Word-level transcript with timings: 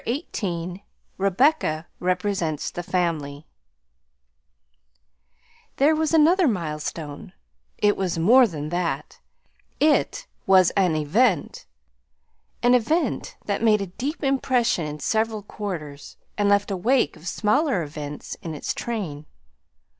XVIII 0.09 0.83
REBECCA 1.19 1.85
REPRESENTS 1.99 2.71
THE 2.71 2.81
FAMILY 2.81 3.45
There 5.75 5.95
was 5.95 6.11
another 6.11 6.47
milestone; 6.47 7.33
it 7.77 7.95
was 7.95 8.17
more 8.17 8.47
than 8.47 8.69
that, 8.69 9.19
it 9.79 10.25
was 10.47 10.71
an 10.71 10.95
"event;" 10.95 11.67
an 12.63 12.73
event 12.73 13.37
that 13.45 13.61
made 13.61 13.81
a 13.83 13.93
deep 14.01 14.23
impression 14.23 14.87
in 14.87 14.99
several 14.99 15.43
quarters 15.43 16.17
and 16.35 16.49
left 16.49 16.71
a 16.71 16.75
wake 16.75 17.15
of 17.15 17.27
smaller 17.27 17.83
events 17.83 18.35
in 18.41 18.55
its 18.55 18.73
train. 18.73 19.27